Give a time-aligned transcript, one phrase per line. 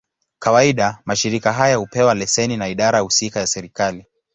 [0.39, 4.05] Kawaida, mashirika haya hupewa leseni na idara husika ya serikali.